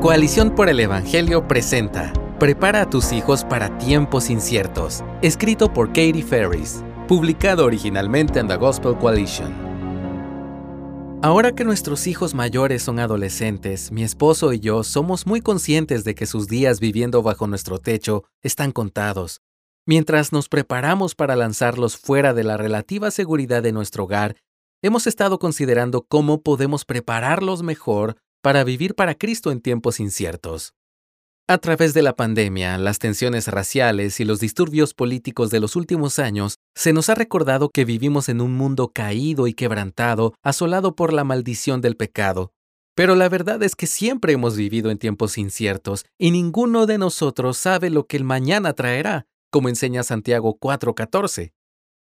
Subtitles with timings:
[0.00, 6.22] Coalición por el Evangelio presenta Prepara a tus hijos para tiempos inciertos, escrito por Katie
[6.22, 9.52] Ferris, publicado originalmente en The Gospel Coalition.
[11.20, 16.14] Ahora que nuestros hijos mayores son adolescentes, mi esposo y yo somos muy conscientes de
[16.14, 19.40] que sus días viviendo bajo nuestro techo están contados.
[19.84, 24.36] Mientras nos preparamos para lanzarlos fuera de la relativa seguridad de nuestro hogar,
[24.80, 30.74] hemos estado considerando cómo podemos prepararlos mejor para vivir para Cristo en tiempos inciertos.
[31.50, 36.18] A través de la pandemia, las tensiones raciales y los disturbios políticos de los últimos
[36.18, 41.14] años, se nos ha recordado que vivimos en un mundo caído y quebrantado, asolado por
[41.14, 42.52] la maldición del pecado.
[42.94, 47.56] Pero la verdad es que siempre hemos vivido en tiempos inciertos y ninguno de nosotros
[47.56, 51.52] sabe lo que el mañana traerá, como enseña Santiago 4:14.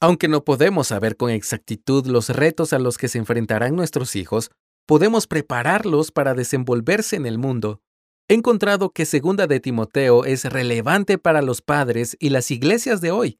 [0.00, 4.50] Aunque no podemos saber con exactitud los retos a los que se enfrentarán nuestros hijos,
[4.88, 7.82] podemos prepararlos para desenvolverse en el mundo.
[8.26, 13.10] He encontrado que Segunda de Timoteo es relevante para los padres y las iglesias de
[13.10, 13.38] hoy.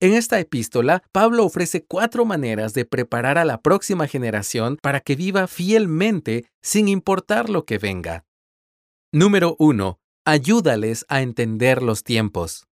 [0.00, 5.16] En esta epístola, Pablo ofrece cuatro maneras de preparar a la próxima generación para que
[5.16, 8.24] viva fielmente sin importar lo que venga.
[9.12, 9.98] Número 1.
[10.24, 12.66] Ayúdales a entender los tiempos.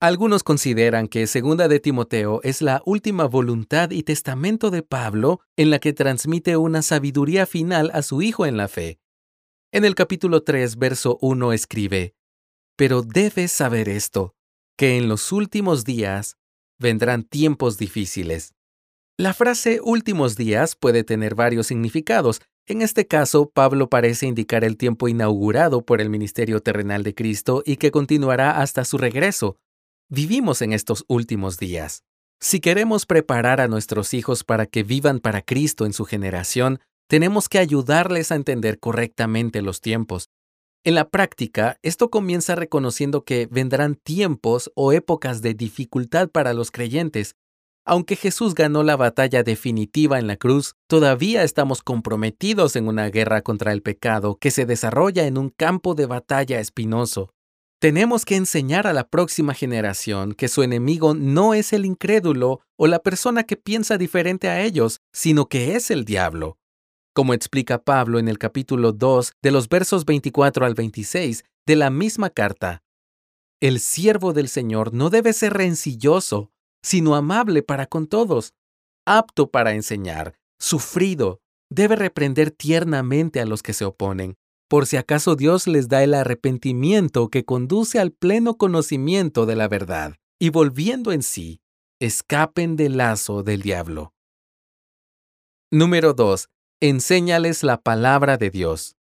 [0.00, 5.70] Algunos consideran que Segunda de Timoteo es la última voluntad y testamento de Pablo en
[5.70, 9.00] la que transmite una sabiduría final a su hijo en la fe.
[9.72, 12.14] En el capítulo 3, verso 1 escribe,
[12.76, 14.36] Pero debes saber esto,
[14.76, 16.36] que en los últimos días
[16.78, 18.54] vendrán tiempos difíciles.
[19.16, 22.40] La frase últimos días puede tener varios significados.
[22.66, 27.64] En este caso, Pablo parece indicar el tiempo inaugurado por el ministerio terrenal de Cristo
[27.66, 29.56] y que continuará hasta su regreso,
[30.10, 32.02] Vivimos en estos últimos días.
[32.40, 37.50] Si queremos preparar a nuestros hijos para que vivan para Cristo en su generación, tenemos
[37.50, 40.30] que ayudarles a entender correctamente los tiempos.
[40.82, 46.70] En la práctica, esto comienza reconociendo que vendrán tiempos o épocas de dificultad para los
[46.70, 47.34] creyentes.
[47.84, 53.42] Aunque Jesús ganó la batalla definitiva en la cruz, todavía estamos comprometidos en una guerra
[53.42, 57.34] contra el pecado que se desarrolla en un campo de batalla espinoso.
[57.80, 62.88] Tenemos que enseñar a la próxima generación que su enemigo no es el incrédulo o
[62.88, 66.58] la persona que piensa diferente a ellos, sino que es el diablo.
[67.14, 71.90] Como explica Pablo en el capítulo 2 de los versos 24 al 26 de la
[71.90, 72.82] misma carta.
[73.60, 76.50] El siervo del Señor no debe ser rencilloso,
[76.82, 78.54] sino amable para con todos,
[79.06, 81.40] apto para enseñar, sufrido,
[81.70, 84.36] debe reprender tiernamente a los que se oponen
[84.68, 89.68] por si acaso Dios les da el arrepentimiento que conduce al pleno conocimiento de la
[89.68, 91.60] verdad, y volviendo en sí,
[92.00, 94.12] escapen del lazo del diablo.
[95.70, 96.48] Número 2.
[96.80, 98.96] Enséñales la palabra de Dios.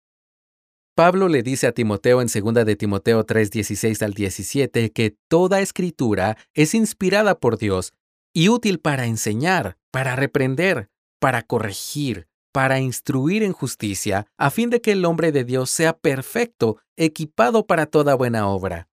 [0.96, 6.38] Pablo le dice a Timoteo en 2 de Timoteo 3:16 al 17 que toda escritura
[6.54, 7.92] es inspirada por Dios
[8.34, 10.90] y útil para enseñar, para reprender,
[11.20, 15.92] para corregir, para instruir en justicia, a fin de que el hombre de Dios sea
[15.92, 18.88] perfecto, equipado para toda buena obra.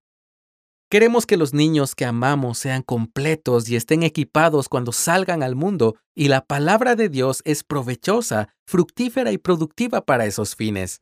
[0.91, 5.95] Queremos que los niños que amamos sean completos y estén equipados cuando salgan al mundo,
[6.13, 11.01] y la palabra de Dios es provechosa, fructífera y productiva para esos fines.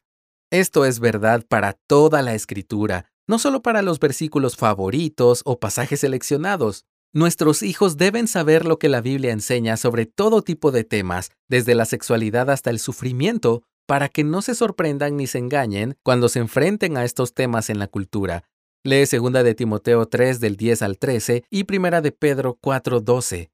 [0.51, 6.01] Esto es verdad para toda la escritura, no solo para los versículos favoritos o pasajes
[6.01, 6.85] seleccionados.
[7.13, 11.75] Nuestros hijos deben saber lo que la Biblia enseña sobre todo tipo de temas, desde
[11.75, 16.39] la sexualidad hasta el sufrimiento, para que no se sorprendan ni se engañen cuando se
[16.39, 18.45] enfrenten a estos temas en la cultura.
[18.85, 23.51] Lee 2 de Timoteo 3 del 10 al 13 y 1 de Pedro 4 12.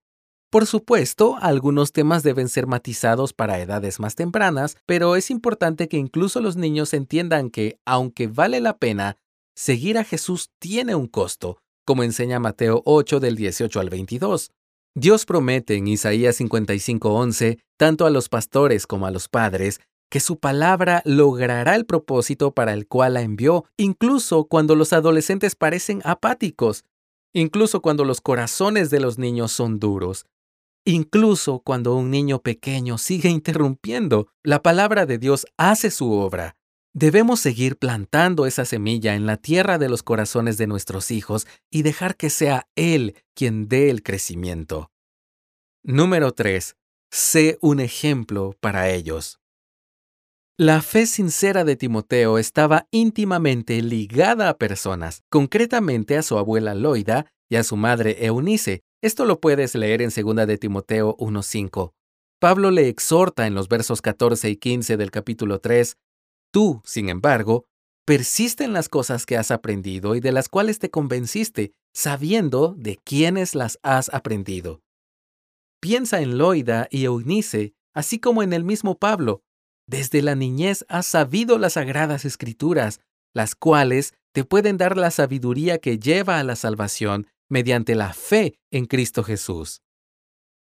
[0.51, 5.97] Por supuesto, algunos temas deben ser matizados para edades más tempranas, pero es importante que
[5.97, 9.17] incluso los niños entiendan que, aunque vale la pena,
[9.56, 14.51] seguir a Jesús tiene un costo, como enseña Mateo 8 del 18 al 22.
[14.93, 19.79] Dios promete en Isaías 55:11, tanto a los pastores como a los padres,
[20.11, 25.55] que su palabra logrará el propósito para el cual la envió, incluso cuando los adolescentes
[25.55, 26.84] parecen apáticos,
[27.34, 30.25] incluso cuando los corazones de los niños son duros,
[30.85, 36.57] incluso cuando un niño pequeño sigue interrumpiendo, la palabra de Dios hace su obra.
[36.93, 41.84] Debemos seguir plantando esa semilla en la tierra de los corazones de nuestros hijos y
[41.84, 44.91] dejar que sea Él quien dé el crecimiento.
[45.84, 46.75] Número 3.
[47.11, 49.39] Sé un ejemplo para ellos.
[50.59, 57.28] La fe sincera de Timoteo estaba íntimamente ligada a personas, concretamente a su abuela Loida
[57.47, 58.81] y a su madre Eunice.
[59.03, 61.93] Esto lo puedes leer en 2 de Timoteo 1.5.
[62.40, 65.95] Pablo le exhorta en los versos 14 y 15 del capítulo 3
[66.57, 67.67] Tú, sin embargo,
[68.07, 72.95] Persiste en las cosas que has aprendido y de las cuales te convenciste, sabiendo de
[73.03, 74.79] quiénes las has aprendido.
[75.81, 79.41] Piensa en Loida y Eunice, así como en el mismo Pablo.
[79.87, 83.01] Desde la niñez has sabido las sagradas escrituras,
[83.33, 88.57] las cuales te pueden dar la sabiduría que lleva a la salvación mediante la fe
[88.71, 89.81] en Cristo Jesús.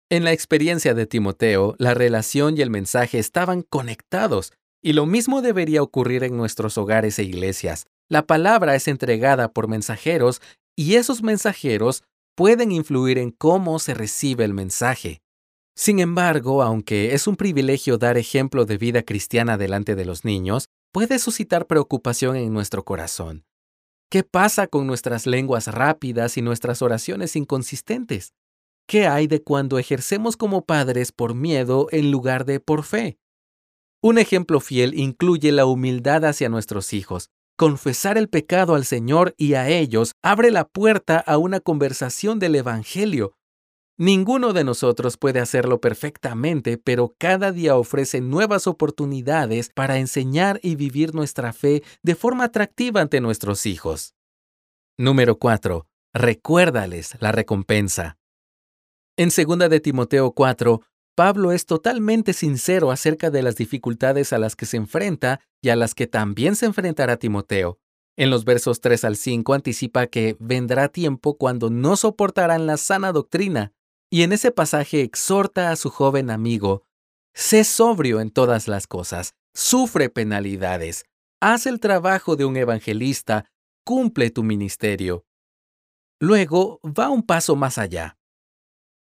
[0.08, 5.42] En la experiencia de Timoteo, la relación y el mensaje estaban conectados, y lo mismo
[5.42, 7.86] debería ocurrir en nuestros hogares e iglesias.
[8.08, 10.40] La palabra es entregada por mensajeros
[10.76, 12.04] y esos mensajeros
[12.36, 15.22] pueden influir en cómo se recibe el mensaje.
[15.74, 20.68] Sin embargo, aunque es un privilegio dar ejemplo de vida cristiana delante de los niños,
[20.92, 23.44] puede suscitar preocupación en nuestro corazón.
[24.10, 28.32] ¿Qué pasa con nuestras lenguas rápidas y nuestras oraciones inconsistentes?
[28.86, 33.18] ¿Qué hay de cuando ejercemos como padres por miedo en lugar de por fe?
[34.06, 37.28] Un ejemplo fiel incluye la humildad hacia nuestros hijos.
[37.56, 42.54] Confesar el pecado al Señor y a ellos abre la puerta a una conversación del
[42.54, 43.34] Evangelio.
[43.98, 50.76] Ninguno de nosotros puede hacerlo perfectamente, pero cada día ofrece nuevas oportunidades para enseñar y
[50.76, 54.14] vivir nuestra fe de forma atractiva ante nuestros hijos.
[54.96, 55.84] Número 4.
[56.14, 58.18] Recuérdales la recompensa.
[59.16, 60.80] En 2 de Timoteo 4,
[61.16, 65.76] Pablo es totalmente sincero acerca de las dificultades a las que se enfrenta y a
[65.76, 67.78] las que también se enfrentará Timoteo.
[68.18, 73.12] En los versos 3 al 5 anticipa que vendrá tiempo cuando no soportarán la sana
[73.12, 73.72] doctrina,
[74.10, 76.84] y en ese pasaje exhorta a su joven amigo,
[77.34, 81.06] sé sobrio en todas las cosas, sufre penalidades,
[81.40, 83.50] haz el trabajo de un evangelista,
[83.84, 85.24] cumple tu ministerio.
[86.20, 88.16] Luego va un paso más allá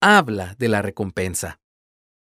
[0.03, 1.61] habla de la recompensa.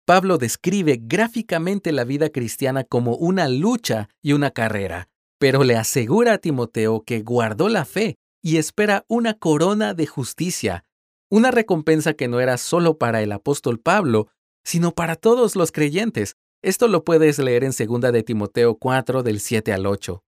[0.10, 5.08] Pablo describe gráficamente la vida cristiana como una lucha y una carrera,
[5.38, 10.84] pero le asegura a Timoteo que guardó la fe y espera una corona de justicia,
[11.30, 14.30] una recompensa que no era solo para el apóstol Pablo,
[14.64, 16.38] sino para todos los creyentes.
[16.64, 20.24] Esto lo puedes leer en 2 de Timoteo 4 del 7 al 8.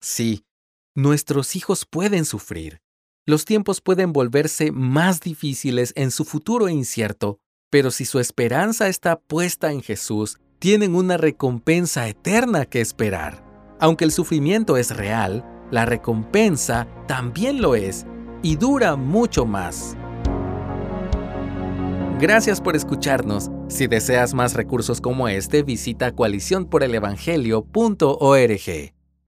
[0.00, 0.44] Sí,
[0.94, 2.82] nuestros hijos pueden sufrir,
[3.26, 9.18] los tiempos pueden volverse más difíciles en su futuro incierto, pero si su esperanza está
[9.18, 13.44] puesta en Jesús, tienen una recompensa eterna que esperar.
[13.78, 18.06] Aunque el sufrimiento es real, la recompensa también lo es
[18.42, 19.96] y dura mucho más.
[22.20, 23.50] Gracias por escucharnos.
[23.68, 28.97] Si deseas más recursos como este, visita coaliciónporelevangelio.org.